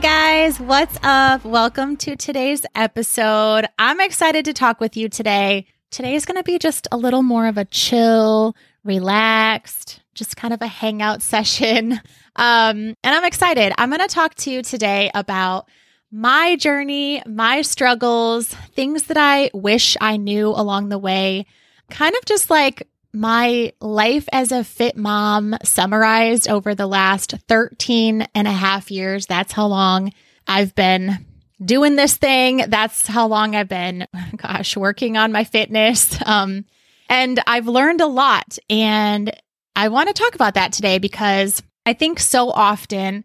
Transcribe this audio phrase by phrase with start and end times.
[0.00, 1.44] Guys, what's up?
[1.44, 3.66] Welcome to today's episode.
[3.78, 5.66] I'm excited to talk with you today.
[5.90, 10.54] Today is going to be just a little more of a chill, relaxed, just kind
[10.54, 12.00] of a hangout session.
[12.36, 13.74] Um, and I'm excited.
[13.76, 15.68] I'm going to talk to you today about
[16.10, 21.44] my journey, my struggles, things that I wish I knew along the way,
[21.90, 28.26] kind of just like my life as a fit mom summarized over the last 13
[28.34, 29.26] and a half years.
[29.26, 30.12] That's how long
[30.46, 31.26] I've been
[31.62, 32.64] doing this thing.
[32.68, 36.16] That's how long I've been, gosh, working on my fitness.
[36.24, 36.64] Um,
[37.08, 38.58] and I've learned a lot.
[38.68, 39.32] And
[39.74, 43.24] I want to talk about that today because I think so often,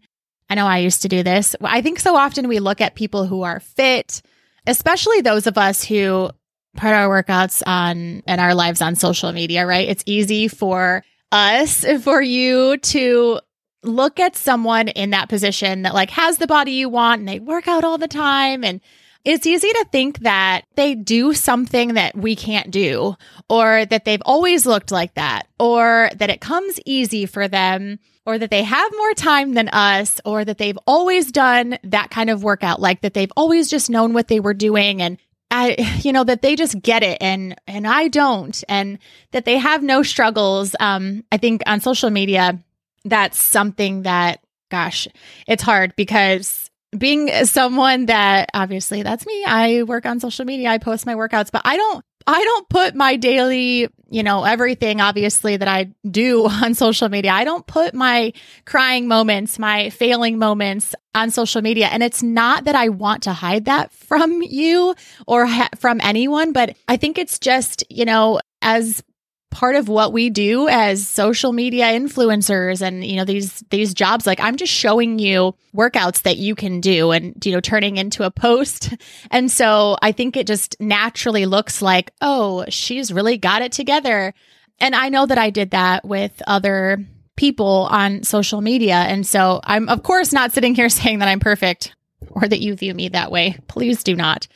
[0.50, 1.54] I know I used to do this.
[1.60, 4.22] I think so often we look at people who are fit,
[4.66, 6.30] especially those of us who
[6.76, 9.88] put our workouts on and our lives on social media, right?
[9.88, 13.40] It's easy for us, for you to
[13.82, 17.38] look at someone in that position that like has the body you want and they
[17.38, 18.80] work out all the time and
[19.24, 23.16] it's easy to think that they do something that we can't do
[23.50, 28.38] or that they've always looked like that or that it comes easy for them or
[28.38, 32.44] that they have more time than us or that they've always done that kind of
[32.44, 35.18] workout like that they've always just known what they were doing and
[35.56, 38.98] I, you know, that they just get it and, and I don't, and
[39.32, 40.76] that they have no struggles.
[40.78, 42.62] Um, I think on social media,
[43.04, 44.40] that's something that,
[44.70, 45.08] gosh,
[45.46, 49.44] it's hard because being someone that obviously that's me.
[49.44, 50.68] I work on social media.
[50.70, 55.00] I post my workouts, but I don't I don't put my daily, you know, everything
[55.00, 57.32] obviously that I do on social media.
[57.32, 58.32] I don't put my
[58.64, 61.86] crying moments, my failing moments on social media.
[61.86, 64.94] And it's not that I want to hide that from you
[65.26, 69.02] or ha- from anyone, but I think it's just, you know, as
[69.50, 74.26] part of what we do as social media influencers and you know these these jobs.
[74.26, 78.24] Like i'm just showing you workouts that you can do and you know turning into
[78.24, 78.94] a post.
[79.30, 84.34] And so i think it just naturally looks like oh she's really got it together.
[84.78, 87.04] And i know that i did that with other
[87.36, 88.96] people on social media.
[88.96, 91.94] And so i'm of course not sitting here saying that i'm perfect
[92.30, 93.58] or that you view me that way.
[93.68, 94.48] Please do not.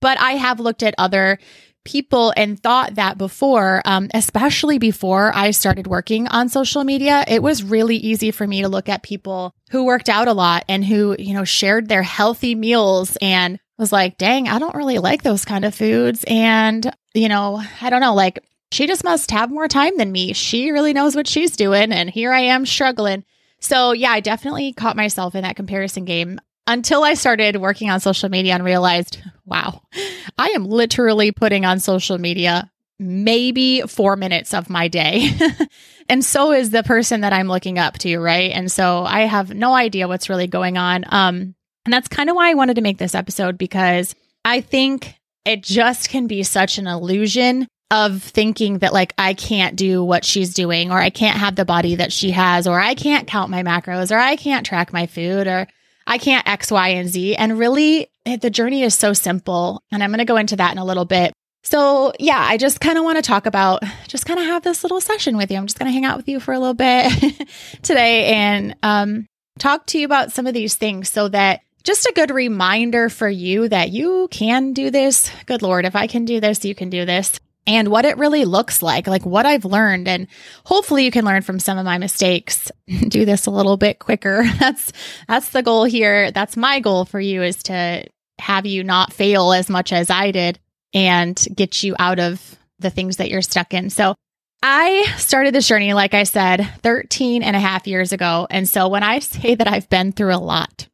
[0.00, 1.38] But i have looked at other
[1.84, 7.42] people and thought that before, um, especially before I started working on social media, it
[7.42, 10.84] was really easy for me to look at people who worked out a lot and
[10.84, 15.22] who, you know, shared their healthy meals and was like, dang, I don't really like
[15.22, 16.24] those kind of foods.
[16.28, 18.40] And, you know, I don't know, like
[18.72, 20.32] she just must have more time than me.
[20.32, 21.92] She really knows what she's doing.
[21.92, 23.24] And here I am struggling.
[23.60, 28.00] So, yeah, I definitely caught myself in that comparison game until I started working on
[28.00, 29.82] social media and realized, wow,
[30.38, 35.30] I am literally putting on social media maybe four minutes of my day.
[36.08, 38.52] and so is the person that I'm looking up to, right?
[38.52, 41.04] And so I have no idea what's really going on.
[41.08, 41.54] Um,
[41.84, 44.14] and that's kind of why I wanted to make this episode because
[44.44, 45.14] I think
[45.44, 50.24] it just can be such an illusion of thinking that like I can't do what
[50.24, 53.50] she's doing or I can't have the body that she has or I can't count
[53.50, 55.66] my macros or I can't track my food or
[56.06, 57.36] I can't X, Y, and Z.
[57.36, 59.82] And really, the journey is so simple.
[59.90, 61.32] And I'm going to go into that in a little bit.
[61.62, 64.84] So, yeah, I just kind of want to talk about, just kind of have this
[64.84, 65.56] little session with you.
[65.56, 67.10] I'm just going to hang out with you for a little bit
[67.82, 69.26] today and um,
[69.58, 73.28] talk to you about some of these things so that just a good reminder for
[73.28, 75.30] you that you can do this.
[75.46, 78.44] Good Lord, if I can do this, you can do this and what it really
[78.44, 80.08] looks like, like what I've learned.
[80.08, 80.26] And
[80.64, 82.70] hopefully you can learn from some of my mistakes,
[83.08, 84.44] do this a little bit quicker.
[84.58, 84.92] That's,
[85.28, 86.30] that's the goal here.
[86.30, 88.04] That's my goal for you is to
[88.38, 90.58] have you not fail as much as I did
[90.92, 93.90] and get you out of the things that you're stuck in.
[93.90, 94.14] So
[94.62, 98.46] I started this journey, like I said, 13 and a half years ago.
[98.48, 100.88] And so when I say that I've been through a lot,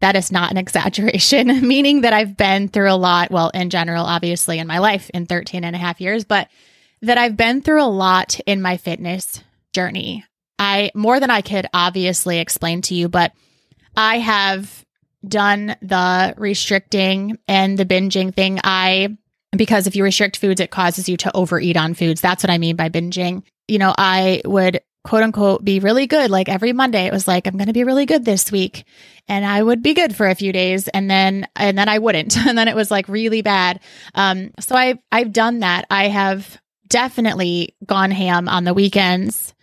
[0.00, 3.30] that is not an exaggeration, meaning that I've been through a lot.
[3.30, 6.48] Well, in general, obviously, in my life in 13 and a half years, but
[7.02, 9.42] that I've been through a lot in my fitness
[9.72, 10.24] journey.
[10.58, 13.32] I, more than I could obviously explain to you, but
[13.96, 14.84] I have
[15.26, 18.60] done the restricting and the binging thing.
[18.62, 19.16] I,
[19.56, 22.20] because if you restrict foods, it causes you to overeat on foods.
[22.20, 23.42] That's what I mean by binging.
[23.68, 26.30] You know, I would quote unquote be really good.
[26.30, 28.84] Like every Monday, it was like, I'm going to be really good this week.
[29.30, 32.36] And I would be good for a few days and then and then I wouldn't.
[32.50, 33.80] And then it was like really bad.
[34.14, 35.86] Um so I I've done that.
[35.88, 39.54] I have definitely gone ham on the weekends,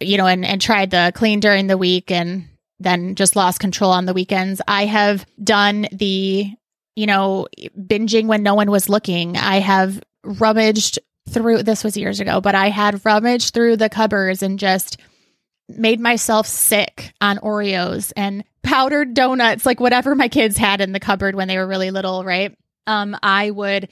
[0.00, 2.46] you know, and and tried the clean during the week and
[2.78, 4.60] then just lost control on the weekends.
[4.68, 6.52] I have done the
[6.96, 7.46] you know,
[7.78, 9.36] binging when no one was looking.
[9.36, 10.98] I have rummaged
[11.30, 14.98] through this was years ago, but I had rummaged through the cupboards and just
[15.68, 21.00] made myself sick on Oreos and powdered donuts, like whatever my kids had in the
[21.00, 22.56] cupboard when they were really little, right?
[22.86, 23.88] Um, I would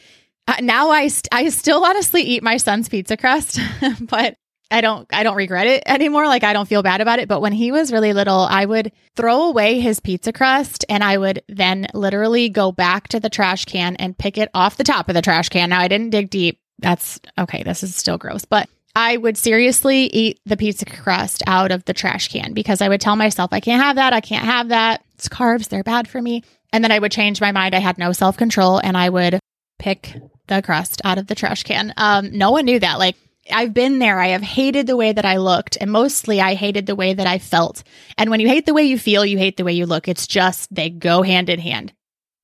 [0.46, 3.60] uh, now I st- I still honestly eat my son's pizza crust,
[4.00, 4.36] but
[4.70, 6.26] I don't I don't regret it anymore.
[6.26, 7.28] Like I don't feel bad about it.
[7.28, 11.18] But when he was really little, I would throw away his pizza crust and I
[11.18, 15.08] would then literally go back to the trash can and pick it off the top
[15.08, 15.70] of the trash can.
[15.70, 16.60] Now I didn't dig deep.
[16.78, 18.44] That's okay, this is still gross.
[18.44, 22.88] But I would seriously eat the pizza crust out of the trash can because I
[22.88, 24.12] would tell myself, I can't have that.
[24.12, 25.04] I can't have that.
[25.14, 25.68] It's carbs.
[25.68, 26.42] They're bad for me.
[26.72, 27.74] And then I would change my mind.
[27.74, 29.38] I had no self control and I would
[29.78, 30.14] pick
[30.48, 31.92] the crust out of the trash can.
[31.96, 32.98] Um, no one knew that.
[32.98, 33.16] Like,
[33.50, 34.18] I've been there.
[34.18, 37.26] I have hated the way that I looked, and mostly I hated the way that
[37.26, 37.82] I felt.
[38.18, 40.06] And when you hate the way you feel, you hate the way you look.
[40.06, 41.92] It's just they go hand in hand.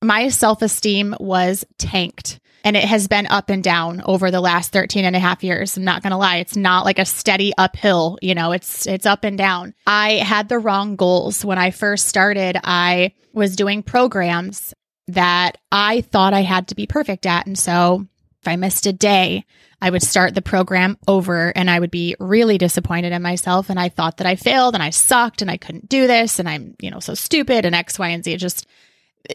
[0.01, 4.73] My self esteem was tanked and it has been up and down over the last
[4.73, 5.77] 13 and a half years.
[5.77, 6.37] I'm not going to lie.
[6.37, 9.75] It's not like a steady uphill, you know, it's, it's up and down.
[9.85, 11.45] I had the wrong goals.
[11.45, 14.73] When I first started, I was doing programs
[15.07, 17.45] that I thought I had to be perfect at.
[17.45, 18.07] And so
[18.41, 19.45] if I missed a day,
[19.79, 23.69] I would start the program over and I would be really disappointed in myself.
[23.69, 26.49] And I thought that I failed and I sucked and I couldn't do this and
[26.49, 28.37] I'm, you know, so stupid and X, Y, and Z.
[28.37, 28.65] Just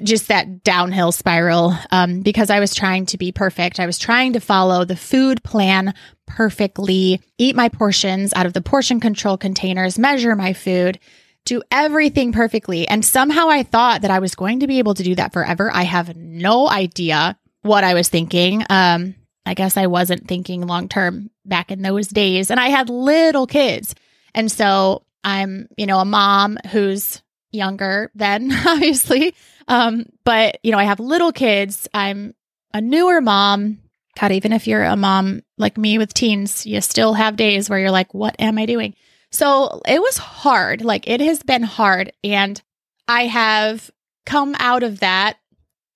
[0.03, 3.81] just that downhill spiral um, because I was trying to be perfect.
[3.81, 5.95] I was trying to follow the food plan
[6.27, 10.99] perfectly, eat my portions out of the portion control containers, measure my food,
[11.45, 12.87] do everything perfectly.
[12.87, 15.71] And somehow I thought that I was going to be able to do that forever.
[15.73, 18.65] I have no idea what I was thinking.
[18.71, 19.15] Um,
[19.47, 22.51] I guess I wasn't thinking long term back in those days.
[22.51, 23.95] And I had little kids.
[24.35, 29.35] And so I'm, you know, a mom who's younger then, obviously.
[29.69, 31.89] Um, but you know, I have little kids.
[31.95, 32.35] I'm
[32.73, 33.79] a newer mom.
[34.19, 37.79] God, even if you're a mom like me with teens, you still have days where
[37.79, 38.95] you're like, what am I doing?
[39.31, 40.83] So it was hard.
[40.83, 42.13] Like it has been hard.
[42.25, 42.61] And
[43.07, 43.91] I have
[44.27, 45.37] come out of that.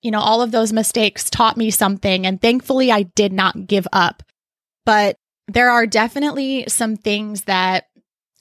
[0.01, 2.25] You know, all of those mistakes taught me something.
[2.25, 4.23] And thankfully, I did not give up.
[4.85, 5.17] But
[5.47, 7.87] there are definitely some things that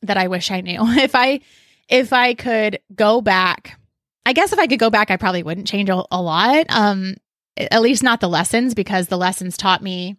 [0.02, 0.80] that I wish I knew.
[0.98, 1.40] If I
[1.88, 3.78] if I could go back,
[4.26, 6.66] I guess if I could go back, I probably wouldn't change a, a lot.
[6.70, 7.16] Um,
[7.56, 10.16] at least not the lessons, because the lessons taught me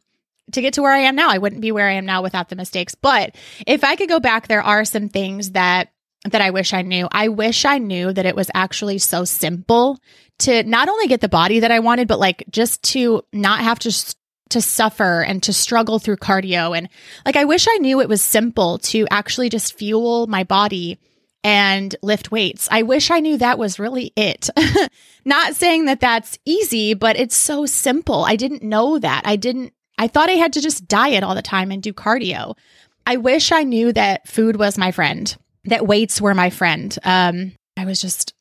[0.52, 1.30] to get to where I am now.
[1.30, 2.96] I wouldn't be where I am now without the mistakes.
[2.96, 3.36] But
[3.66, 5.92] if I could go back, there are some things that
[6.26, 7.08] that I wish I knew.
[7.12, 10.00] I wish I knew that it was actually so simple
[10.40, 13.80] to not only get the body that I wanted, but like just to not have
[13.80, 14.16] to
[14.50, 16.88] to suffer and to struggle through cardio and
[17.26, 21.00] like I wish I knew it was simple to actually just fuel my body
[21.46, 22.68] and lift weights.
[22.72, 24.50] I wish I knew that was really it.
[25.26, 28.26] Not saying that that's easy, but it's so simple.
[28.26, 29.22] I didn't know that.
[29.26, 32.58] I didn't, I thought I had to just diet all the time and do cardio.
[33.06, 36.98] I wish I knew that food was my friend, that weights were my friend.
[37.04, 38.34] Um, I was just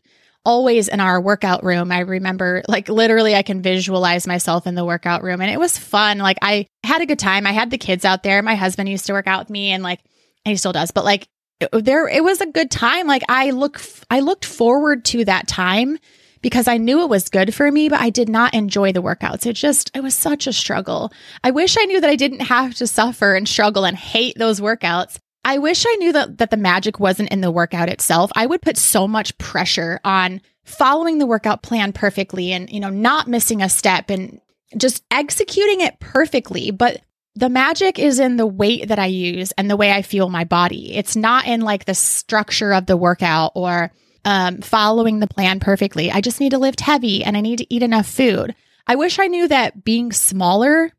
[0.46, 1.92] always in our workout room.
[1.92, 5.76] I remember like literally I can visualize myself in the workout room and it was
[5.76, 6.18] fun.
[6.18, 7.46] Like I had a good time.
[7.46, 8.40] I had the kids out there.
[8.42, 10.00] My husband used to work out with me and like
[10.44, 11.28] he still does, but like
[11.72, 13.06] there it was a good time.
[13.06, 13.80] Like i look
[14.10, 15.98] i looked forward to that time
[16.42, 19.46] because i knew it was good for me but i did not enjoy the workouts.
[19.46, 21.12] It just it was such a struggle.
[21.42, 24.60] I wish i knew that i didn't have to suffer and struggle and hate those
[24.60, 25.18] workouts.
[25.44, 28.30] I wish i knew that that the magic wasn't in the workout itself.
[28.34, 32.90] I would put so much pressure on following the workout plan perfectly and you know
[32.90, 34.40] not missing a step and
[34.76, 36.70] just executing it perfectly.
[36.70, 37.00] But
[37.36, 40.44] the magic is in the weight that I use and the way I feel my
[40.44, 40.94] body.
[40.94, 43.90] It's not in like the structure of the workout or
[44.24, 46.10] um, following the plan perfectly.
[46.10, 48.54] I just need to lift heavy and I need to eat enough food.
[48.86, 50.92] I wish I knew that being smaller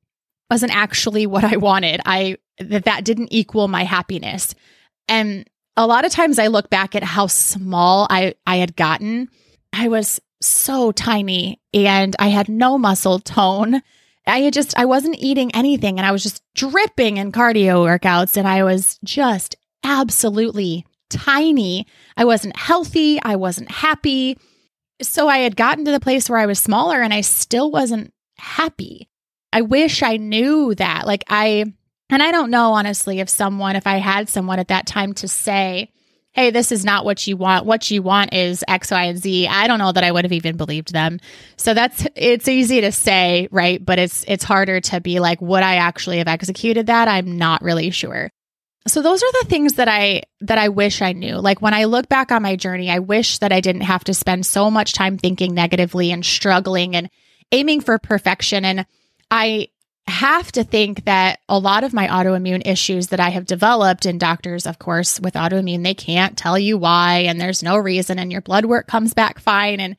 [0.49, 2.01] wasn't actually what I wanted.
[2.05, 4.55] I that that didn't equal my happiness.
[5.07, 9.29] And a lot of times I look back at how small I I had gotten.
[9.71, 13.81] I was so tiny and I had no muscle tone
[14.27, 18.37] I had just, I wasn't eating anything and I was just dripping in cardio workouts
[18.37, 21.85] and I was just absolutely tiny.
[22.17, 23.21] I wasn't healthy.
[23.21, 24.37] I wasn't happy.
[25.01, 28.13] So I had gotten to the place where I was smaller and I still wasn't
[28.37, 29.09] happy.
[29.53, 31.05] I wish I knew that.
[31.05, 31.65] Like I,
[32.09, 35.27] and I don't know honestly if someone, if I had someone at that time to
[35.27, 35.91] say,
[36.35, 37.65] hey, this is not what you want.
[37.65, 39.47] What you want is X, Y, and Z.
[39.47, 41.19] I don't know that I would have even believed them.
[41.55, 43.83] So that's it's easy to say, right?
[43.83, 47.07] But it's it's harder to be like, would I actually have executed that?
[47.07, 48.29] I'm not really sure.
[48.87, 51.37] So those are the things that I that I wish I knew.
[51.37, 54.13] Like when I look back on my journey, I wish that I didn't have to
[54.13, 57.09] spend so much time thinking negatively and struggling and
[57.51, 58.85] aiming for perfection and
[59.31, 59.69] I
[60.07, 64.19] have to think that a lot of my autoimmune issues that I have developed, and
[64.19, 68.31] doctors, of course, with autoimmune, they can't tell you why, and there's no reason, and
[68.31, 69.79] your blood work comes back fine.
[69.79, 69.97] And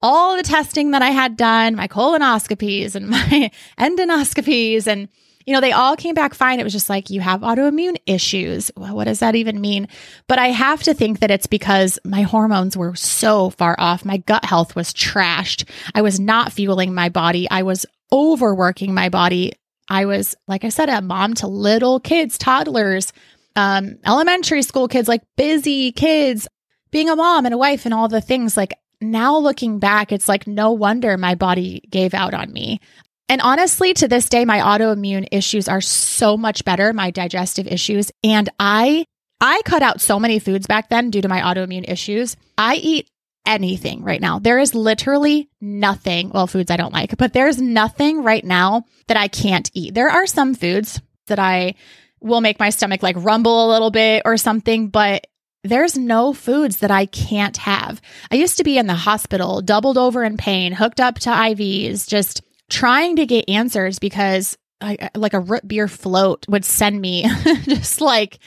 [0.00, 5.08] all the testing that I had done, my colonoscopies and my endoscopies, and
[5.48, 6.60] you know, they all came back fine.
[6.60, 8.70] It was just like, you have autoimmune issues.
[8.76, 9.88] Well, what does that even mean?
[10.26, 14.04] But I have to think that it's because my hormones were so far off.
[14.04, 15.66] My gut health was trashed.
[15.94, 17.48] I was not fueling my body.
[17.50, 19.54] I was overworking my body.
[19.88, 23.14] I was, like I said, a mom to little kids, toddlers,
[23.56, 26.46] um, elementary school kids, like busy kids,
[26.90, 28.54] being a mom and a wife and all the things.
[28.54, 32.82] Like now looking back, it's like no wonder my body gave out on me.
[33.28, 38.10] And honestly, to this day, my autoimmune issues are so much better, my digestive issues.
[38.24, 39.04] And I,
[39.40, 42.36] I cut out so many foods back then due to my autoimmune issues.
[42.56, 43.10] I eat
[43.44, 44.38] anything right now.
[44.38, 49.16] There is literally nothing, well, foods I don't like, but there's nothing right now that
[49.16, 49.94] I can't eat.
[49.94, 51.74] There are some foods that I
[52.20, 55.26] will make my stomach like rumble a little bit or something, but
[55.64, 58.00] there's no foods that I can't have.
[58.30, 62.08] I used to be in the hospital, doubled over in pain, hooked up to IVs,
[62.08, 67.28] just trying to get answers because I, like a root beer float would send me
[67.64, 68.38] just like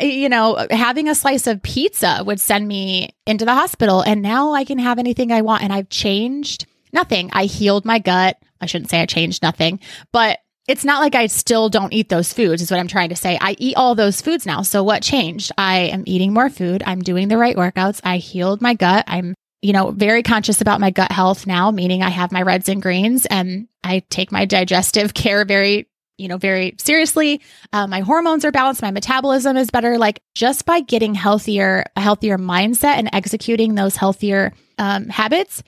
[0.00, 4.02] you know, having a slice of pizza would send me into the hospital.
[4.02, 5.62] And now I can have anything I want.
[5.62, 7.30] And I've changed nothing.
[7.32, 8.38] I healed my gut.
[8.60, 9.78] I shouldn't say I changed nothing,
[10.12, 13.16] but it's not like I still don't eat those foods, is what I'm trying to
[13.16, 13.38] say.
[13.40, 14.62] I eat all those foods now.
[14.62, 15.52] So what changed?
[15.56, 16.82] I am eating more food.
[16.84, 18.00] I'm doing the right workouts.
[18.04, 19.04] I healed my gut.
[19.06, 22.68] I'm, you know, very conscious about my gut health now, meaning I have my reds
[22.68, 25.88] and greens and I take my digestive care very
[26.18, 27.40] you know, very seriously.
[27.72, 28.82] Uh, my hormones are balanced.
[28.82, 29.98] My metabolism is better.
[29.98, 35.62] Like just by getting healthier, a healthier mindset and executing those healthier um, habits,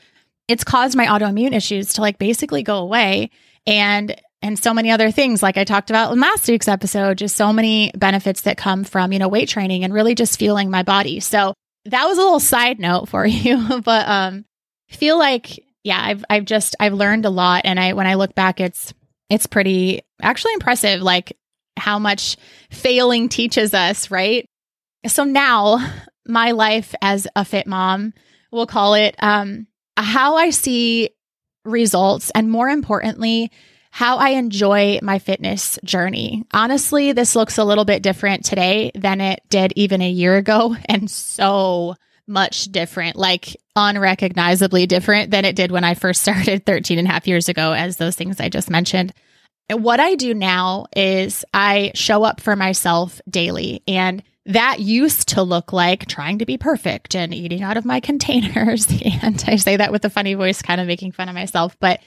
[0.49, 3.31] it's caused my autoimmune issues to like basically go away.
[3.67, 7.37] And and so many other things like I talked about in last week's episode, just
[7.37, 10.83] so many benefits that come from, you know, weight training and really just fueling my
[10.83, 11.21] body.
[11.21, 11.55] So
[11.87, 14.45] that was a little side note for you, but um
[14.89, 18.35] feel like yeah, I've I've just I've learned a lot and I when I look
[18.35, 18.93] back it's
[19.31, 21.37] it's pretty actually impressive, like
[21.77, 22.37] how much
[22.71, 24.47] failing teaches us, right?
[25.07, 25.79] So now,
[26.27, 28.13] my life as a fit mom,
[28.53, 31.11] we'll call it, um, how I see
[31.65, 33.51] results, and more importantly,
[33.91, 36.45] how I enjoy my fitness journey.
[36.53, 40.77] Honestly, this looks a little bit different today than it did even a year ago,
[40.87, 46.99] and so much different, like unrecognizably different than it did when I first started 13
[46.99, 49.13] and a half years ago, as those things I just mentioned.
[49.69, 53.83] And what I do now is I show up for myself daily.
[53.87, 58.01] And that used to look like trying to be perfect and eating out of my
[58.01, 58.87] containers.
[59.23, 62.01] And I say that with a funny voice, kind of making fun of myself, but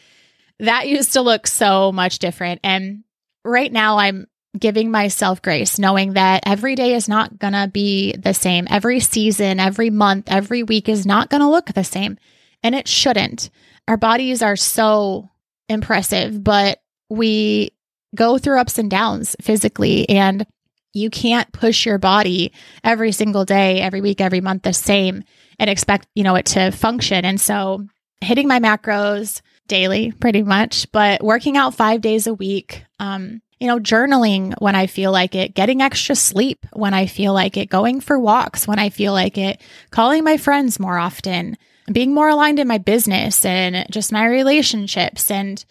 [0.60, 2.62] that used to look so much different.
[2.64, 3.04] And
[3.44, 8.16] right now I'm giving myself grace, knowing that every day is not going to be
[8.16, 8.68] the same.
[8.70, 12.18] Every season, every month, every week is not going to look the same.
[12.62, 13.50] And it shouldn't.
[13.88, 15.30] Our bodies are so
[15.68, 16.80] impressive, but
[17.10, 17.72] we
[18.16, 20.46] go through ups and downs physically and
[20.94, 25.24] you can't push your body every single day, every week, every month the same
[25.60, 27.26] and expect, you know, it to function.
[27.26, 27.88] And so
[28.22, 33.68] hitting my macros daily pretty much, but working out 5 days a week, um you
[33.68, 37.70] know, journaling when I feel like it, getting extra sleep when I feel like it,
[37.70, 41.58] going for walks when I feel like it, calling my friends more often,
[41.90, 45.64] being more aligned in my business and just my relationships and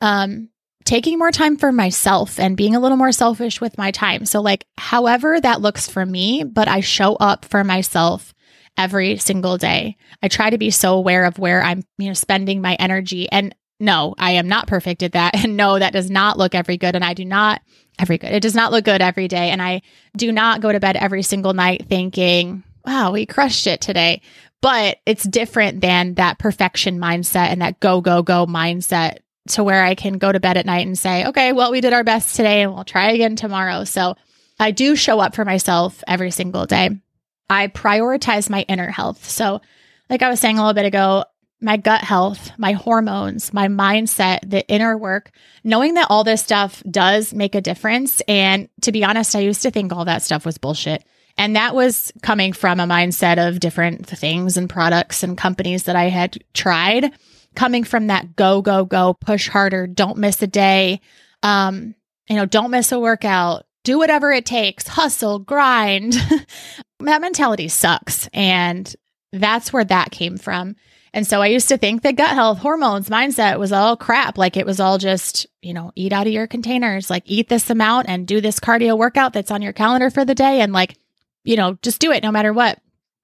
[0.00, 0.48] um
[0.84, 4.24] taking more time for myself and being a little more selfish with my time.
[4.24, 8.34] So, like, however that looks for me, but I show up for myself
[8.76, 9.96] every single day.
[10.22, 13.30] I try to be so aware of where I'm, you know, spending my energy.
[13.30, 15.34] And no, I am not perfect at that.
[15.44, 16.94] And no, that does not look every good.
[16.94, 17.62] And I do not
[17.98, 18.32] every good.
[18.32, 19.50] It does not look good every day.
[19.50, 19.82] And I
[20.16, 24.22] do not go to bed every single night thinking, wow, we crushed it today.
[24.62, 29.82] But it's different than that perfection mindset and that go, go, go mindset to where
[29.82, 32.36] I can go to bed at night and say, okay, well, we did our best
[32.36, 33.84] today and we'll try again tomorrow.
[33.84, 34.16] So
[34.58, 36.90] I do show up for myself every single day.
[37.50, 39.28] I prioritize my inner health.
[39.28, 39.60] So,
[40.08, 41.24] like I was saying a little bit ago,
[41.60, 45.30] my gut health, my hormones, my mindset, the inner work,
[45.62, 48.22] knowing that all this stuff does make a difference.
[48.26, 51.04] And to be honest, I used to think all that stuff was bullshit.
[51.36, 55.96] And that was coming from a mindset of different things and products and companies that
[55.96, 57.12] I had tried,
[57.54, 61.00] coming from that go, go, go, push harder, don't miss a day.
[61.42, 61.94] Um,
[62.28, 66.12] you know, don't miss a workout, do whatever it takes, hustle, grind.
[67.00, 68.28] that mentality sucks.
[68.32, 68.94] And
[69.32, 70.76] that's where that came from.
[71.12, 74.38] And so I used to think that gut health, hormones, mindset was all crap.
[74.38, 77.68] Like it was all just, you know, eat out of your containers, like eat this
[77.68, 80.60] amount and do this cardio workout that's on your calendar for the day.
[80.60, 80.96] And like,
[81.42, 82.78] you know, just do it no matter what.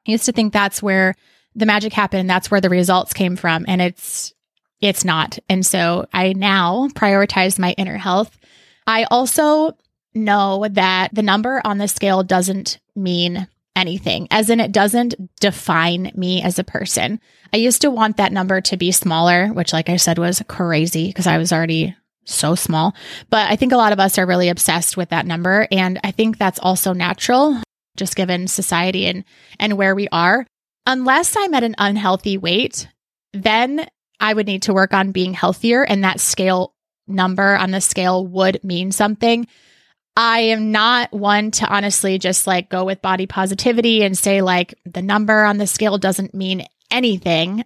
[0.09, 1.15] I used to think that's where
[1.55, 2.29] the magic happened.
[2.29, 3.65] That's where the results came from.
[3.69, 4.35] And it's,
[4.81, 5.39] it's not.
[5.49, 8.37] And so I now prioritize my inner health.
[8.87, 9.77] I also
[10.17, 13.47] know that the number on the scale doesn't mean
[13.77, 17.21] anything, as in it doesn't define me as a person.
[17.53, 21.09] I used to want that number to be smaller, which, like I said, was crazy
[21.09, 21.95] because I was already
[22.25, 22.95] so small.
[23.31, 25.69] But I think a lot of us are really obsessed with that number.
[25.71, 27.63] And I think that's also natural,
[27.97, 29.25] just given society and,
[29.61, 30.47] and where we are.
[30.87, 32.89] Unless I'm at an unhealthy weight,
[33.33, 33.87] then
[34.19, 35.85] I would need to work on being healthier.
[35.85, 36.75] And that scale
[37.07, 39.47] number on the scale would mean something.
[40.17, 44.75] I am not one to honestly just like go with body positivity and say like
[44.87, 47.65] the number on the scale doesn't mean anything.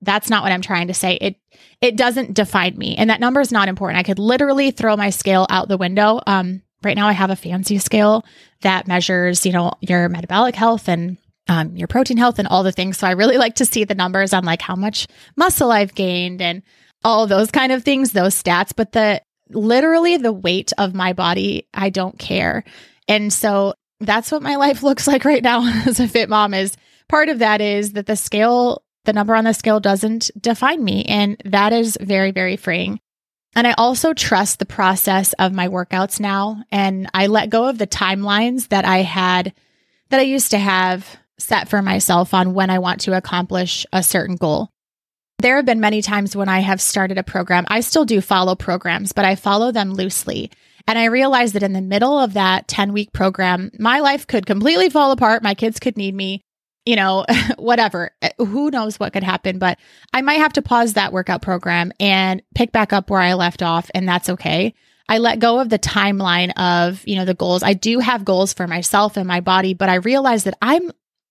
[0.00, 1.14] That's not what I'm trying to say.
[1.14, 1.36] It
[1.80, 3.98] it doesn't define me, and that number is not important.
[3.98, 6.20] I could literally throw my scale out the window.
[6.24, 8.24] Um, right now, I have a fancy scale
[8.60, 12.72] that measures, you know, your metabolic health and um, your protein health and all the
[12.72, 12.98] things.
[12.98, 16.40] So I really like to see the numbers on like how much muscle I've gained
[16.40, 16.62] and
[17.04, 18.72] all those kind of things, those stats.
[18.74, 22.64] But the literally the weight of my body, I don't care.
[23.06, 26.76] And so that's what my life looks like right now as a fit mom is
[27.08, 31.04] part of that is that the scale, the number on the scale doesn't define me.
[31.04, 33.00] And that is very, very freeing.
[33.56, 36.62] And I also trust the process of my workouts now.
[36.70, 39.54] And I let go of the timelines that I had,
[40.10, 44.02] that I used to have set for myself on when I want to accomplish a
[44.02, 44.70] certain goal.
[45.40, 47.64] There have been many times when I have started a program.
[47.68, 50.50] I still do follow programs, but I follow them loosely.
[50.88, 54.46] And I realized that in the middle of that 10 week program, my life could
[54.46, 55.44] completely fall apart.
[55.44, 56.42] My kids could need me,
[56.84, 57.24] you know,
[57.56, 58.10] whatever.
[58.38, 59.78] Who knows what could happen, but
[60.12, 63.62] I might have to pause that workout program and pick back up where I left
[63.62, 63.92] off.
[63.94, 64.74] And that's okay.
[65.08, 67.62] I let go of the timeline of, you know, the goals.
[67.62, 70.90] I do have goals for myself and my body, but I realize that I'm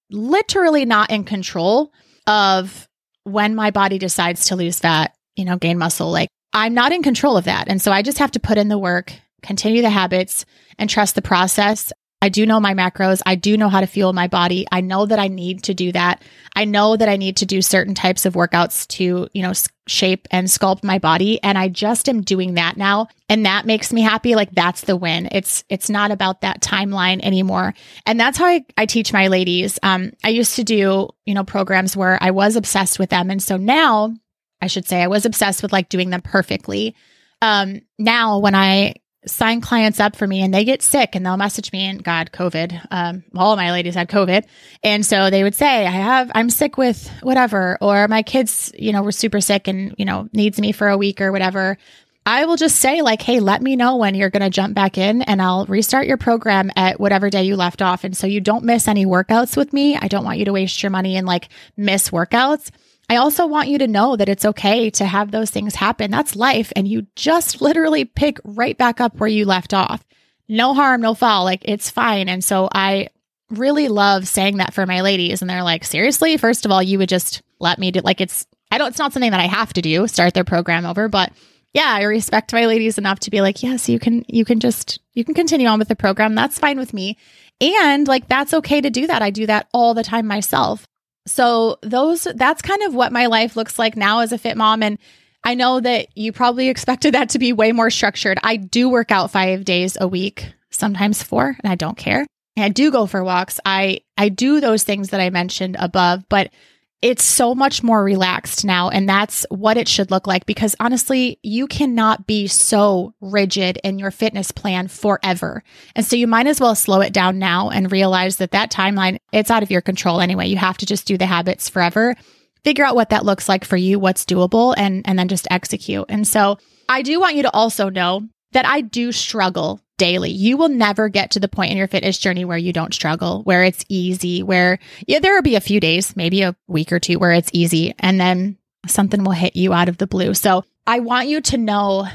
[0.09, 1.91] literally not in control
[2.25, 2.86] of
[3.27, 7.03] when my body decides to lose fat, you know, gain muscle, like I'm not in
[7.03, 7.67] control of that.
[7.67, 10.45] And so I just have to put in the work, continue the habits,
[10.79, 11.91] and trust the process.
[12.21, 13.21] I do know my macros.
[13.25, 14.65] I do know how to fuel my body.
[14.71, 16.23] I know that I need to do that.
[16.55, 19.53] I know that I need to do certain types of workouts to, you know,
[19.87, 23.93] shape and sculpt my body and I just am doing that now and that makes
[23.93, 24.35] me happy.
[24.35, 25.29] Like that's the win.
[25.31, 27.73] It's it's not about that timeline anymore.
[28.05, 29.79] And that's how I, I teach my ladies.
[29.83, 33.41] Um I used to do, you know, programs where I was obsessed with them and
[33.41, 34.13] so now
[34.61, 36.95] I should say I was obsessed with like doing them perfectly.
[37.41, 38.95] Um now when I
[39.27, 42.31] sign clients up for me and they get sick and they'll message me and God,
[42.31, 42.87] COVID.
[42.91, 44.45] Um, all of my ladies had COVID.
[44.83, 48.91] And so they would say, I have, I'm sick with whatever, or my kids, you
[48.91, 51.77] know, were super sick and, you know, needs me for a week or whatever.
[52.25, 54.97] I will just say, like, hey, let me know when you're going to jump back
[54.97, 58.03] in and I'll restart your program at whatever day you left off.
[58.03, 59.95] And so you don't miss any workouts with me.
[59.95, 62.69] I don't want you to waste your money and like miss workouts.
[63.09, 66.11] I also want you to know that it's okay to have those things happen.
[66.11, 66.73] That's life.
[66.75, 70.03] And you just literally pick right back up where you left off.
[70.49, 71.45] No harm, no foul.
[71.45, 72.27] Like it's fine.
[72.27, 73.09] And so I
[73.49, 75.41] really love saying that for my ladies.
[75.41, 76.35] And they're like, seriously?
[76.35, 79.13] First of all, you would just let me do like it's, I don't, it's not
[79.13, 81.31] something that I have to do, start their program over, but
[81.73, 84.99] yeah, I respect my ladies enough to be like, yes, you can, you can just,
[85.13, 86.35] you can continue on with the program.
[86.35, 87.17] That's fine with me.
[87.61, 89.21] And like, that's okay to do that.
[89.21, 90.87] I do that all the time myself.
[91.27, 94.81] So those that's kind of what my life looks like now as a fit mom
[94.81, 94.97] and
[95.43, 98.37] I know that you probably expected that to be way more structured.
[98.43, 102.25] I do work out 5 days a week, sometimes 4, and I don't care.
[102.57, 103.59] And I do go for walks.
[103.63, 106.51] I I do those things that I mentioned above, but
[107.01, 108.89] it's so much more relaxed now.
[108.89, 113.99] And that's what it should look like because honestly, you cannot be so rigid in
[113.99, 115.63] your fitness plan forever.
[115.95, 119.19] And so you might as well slow it down now and realize that that timeline,
[119.31, 120.47] it's out of your control anyway.
[120.47, 122.15] You have to just do the habits forever.
[122.63, 126.05] Figure out what that looks like for you, what's doable, and, and then just execute.
[126.09, 126.57] And so
[126.89, 130.31] I do want you to also know that I do struggle daily.
[130.31, 133.43] You will never get to the point in your fitness journey where you don't struggle,
[133.43, 136.99] where it's easy, where yeah, there will be a few days, maybe a week or
[136.99, 138.57] two where it's easy and then
[138.87, 140.33] something will hit you out of the blue.
[140.33, 142.07] So I want you to know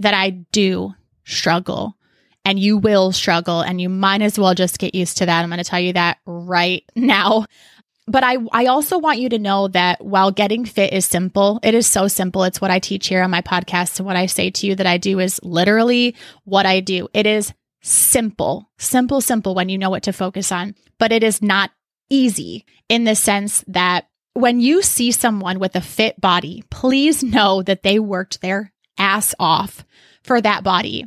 [0.00, 0.94] that I do
[1.24, 1.96] struggle
[2.44, 5.42] and you will struggle and you might as well just get used to that.
[5.42, 7.46] I'm going to tell you that right now.
[8.08, 11.74] But I, I also want you to know that while getting fit is simple, it
[11.74, 12.44] is so simple.
[12.44, 13.98] It's what I teach here on my podcast.
[13.98, 16.14] And what I say to you that I do is literally
[16.44, 17.08] what I do.
[17.12, 21.42] It is simple, simple, simple when you know what to focus on, but it is
[21.42, 21.72] not
[22.08, 27.62] easy in the sense that when you see someone with a fit body, please know
[27.62, 29.84] that they worked their ass off
[30.22, 31.06] for that body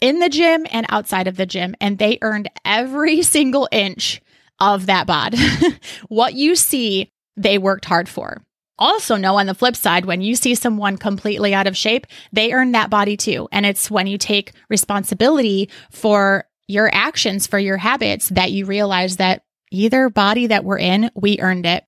[0.00, 4.20] in the gym and outside of the gym, and they earned every single inch
[4.72, 5.34] of that bod.
[6.08, 8.42] what you see, they worked hard for.
[8.78, 12.52] Also, know on the flip side, when you see someone completely out of shape, they
[12.52, 13.48] earn that body too.
[13.52, 19.18] And it's when you take responsibility for your actions, for your habits, that you realize
[19.18, 21.84] that either body that we're in, we earned it.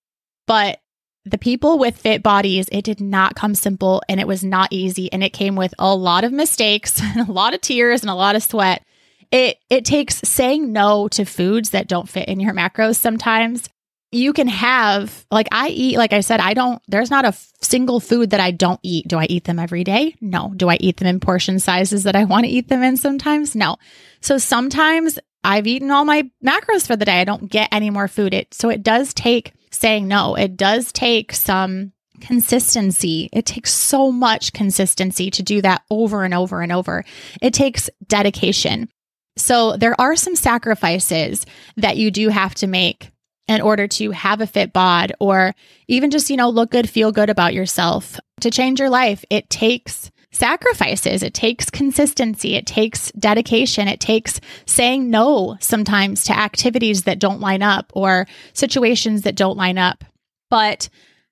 [0.47, 0.79] But
[1.25, 5.12] the people with fit bodies, it did not come simple and it was not easy.
[5.12, 8.15] And it came with a lot of mistakes and a lot of tears and a
[8.15, 8.85] lot of sweat.
[9.31, 13.69] It it takes saying no to foods that don't fit in your macros sometimes.
[14.12, 17.53] You can have like I eat like I said I don't there's not a f-
[17.61, 19.09] single food that I don't eat.
[19.09, 20.15] Do I eat them every day?
[20.21, 20.53] No.
[20.57, 23.55] Do I eat them in portion sizes that I want to eat them in sometimes?
[23.55, 23.77] No.
[24.21, 27.21] So sometimes I've eaten all my macros for the day.
[27.21, 28.33] I don't get any more food.
[28.33, 30.35] It so it does take saying no.
[30.35, 33.29] It does take some consistency.
[33.33, 37.05] It takes so much consistency to do that over and over and over.
[37.41, 38.89] It takes dedication.
[39.37, 41.44] So there are some sacrifices
[41.77, 43.11] that you do have to make
[43.49, 45.55] in order to have a fit bod or
[45.88, 48.18] even just, you know, look good, feel good about yourself.
[48.40, 51.22] To change your life, it takes sacrifices.
[51.22, 52.55] It takes consistency.
[52.55, 53.88] It takes dedication.
[53.88, 59.57] It takes saying no sometimes to activities that don't line up or situations that don't
[59.57, 60.05] line up.
[60.51, 60.88] But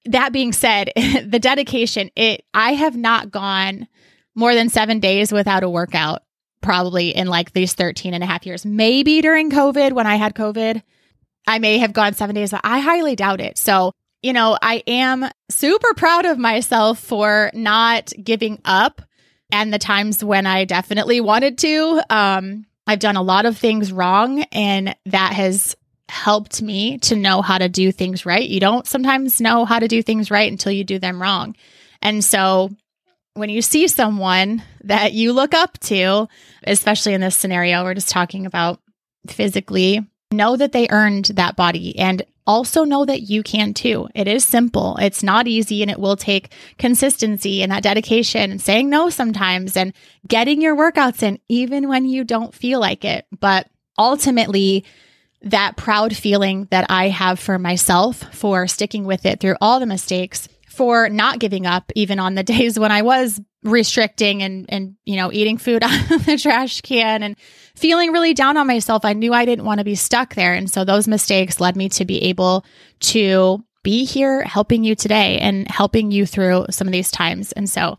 [0.06, 3.88] that being said, the dedication, it, I have not gone
[4.34, 6.23] more than seven days without a workout
[6.64, 8.66] probably in like these 13 and a half years.
[8.66, 10.82] Maybe during COVID, when I had COVID,
[11.46, 13.58] I may have gone seven days, but I highly doubt it.
[13.58, 13.92] So
[14.24, 19.02] you know, I am super proud of myself for not giving up
[19.52, 22.00] and the times when I definitely wanted to.
[22.08, 25.76] Um, I've done a lot of things wrong, and that has
[26.08, 28.48] helped me to know how to do things right.
[28.48, 31.54] You don't sometimes know how to do things right until you do them wrong.
[32.00, 32.70] And so
[33.34, 36.28] when you see someone that you look up to,
[36.64, 38.80] especially in this scenario, we're just talking about
[39.28, 44.08] physically, know that they earned that body and also know that you can too.
[44.14, 44.96] It is simple.
[45.00, 49.76] It's not easy and it will take consistency and that dedication and saying no sometimes
[49.76, 49.94] and
[50.28, 53.26] getting your workouts in even when you don't feel like it.
[53.38, 53.68] But
[53.98, 54.84] ultimately,
[55.42, 59.86] that proud feeling that I have for myself for sticking with it through all the
[59.86, 64.94] mistakes, for not giving up even on the days when I was restricting and and
[65.06, 67.36] you know eating food out of the trash can and
[67.74, 69.04] feeling really down on myself.
[69.04, 70.54] I knew I didn't want to be stuck there.
[70.54, 72.64] And so those mistakes led me to be able
[73.00, 77.52] to be here helping you today and helping you through some of these times.
[77.52, 77.98] And so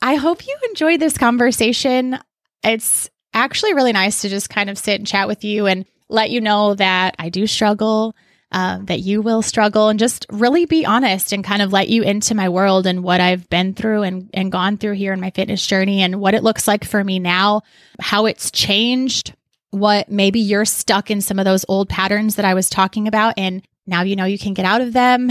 [0.00, 2.18] I hope you enjoyed this conversation.
[2.64, 6.30] It's actually really nice to just kind of sit and chat with you and let
[6.30, 8.14] you know that I do struggle
[8.50, 12.02] uh, that you will struggle and just really be honest and kind of let you
[12.02, 15.30] into my world and what I've been through and, and gone through here in my
[15.30, 17.62] fitness journey and what it looks like for me now,
[18.00, 19.34] how it's changed,
[19.70, 23.34] what maybe you're stuck in some of those old patterns that I was talking about.
[23.36, 25.30] And now you know you can get out of them.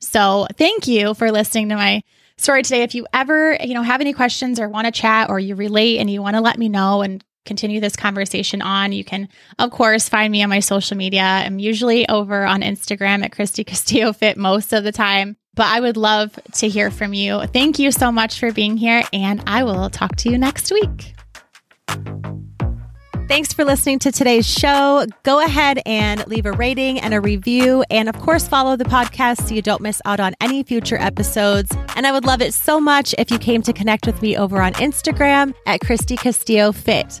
[0.00, 2.02] So thank you for listening to my
[2.36, 2.82] story today.
[2.82, 5.98] If you ever, you know, have any questions or want to chat or you relate
[5.98, 9.28] and you want to let me know and continue this conversation on, you can,
[9.58, 11.22] of course, find me on my social media.
[11.22, 15.80] I'm usually over on Instagram at Christy Castillo Fit most of the time, but I
[15.80, 17.46] would love to hear from you.
[17.46, 21.14] Thank you so much for being here, and I will talk to you next week.
[23.28, 25.04] Thanks for listening to today's show.
[25.24, 27.84] Go ahead and leave a rating and a review.
[27.90, 31.76] And of course, follow the podcast so you don't miss out on any future episodes.
[31.96, 34.62] And I would love it so much if you came to connect with me over
[34.62, 37.20] on Instagram at Christy Castillo Fit.